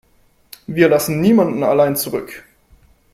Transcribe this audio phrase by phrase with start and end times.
[0.65, 2.43] Wir lassen niemanden allein zurück.